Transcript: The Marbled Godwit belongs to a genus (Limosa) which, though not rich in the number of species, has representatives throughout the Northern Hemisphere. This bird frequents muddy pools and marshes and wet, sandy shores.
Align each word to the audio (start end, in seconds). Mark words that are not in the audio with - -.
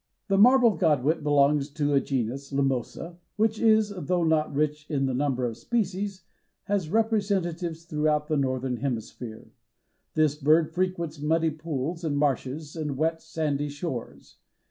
The 0.29 0.37
Marbled 0.39 0.79
Godwit 0.79 1.21
belongs 1.21 1.69
to 1.73 1.93
a 1.93 2.01
genus 2.01 2.51
(Limosa) 2.51 3.17
which, 3.35 3.59
though 3.59 4.23
not 4.23 4.51
rich 4.51 4.89
in 4.89 5.05
the 5.05 5.13
number 5.13 5.45
of 5.45 5.57
species, 5.57 6.23
has 6.63 6.89
representatives 6.89 7.85
throughout 7.85 8.27
the 8.27 8.35
Northern 8.35 8.77
Hemisphere. 8.77 9.51
This 10.15 10.33
bird 10.33 10.73
frequents 10.73 11.19
muddy 11.21 11.51
pools 11.51 12.03
and 12.03 12.17
marshes 12.17 12.75
and 12.75 12.97
wet, 12.97 13.21
sandy 13.21 13.69
shores. 13.69 14.37